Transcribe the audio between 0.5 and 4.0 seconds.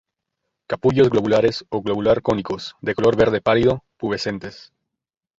Capullos globulares ó globular-cónicos, de color verde pálido,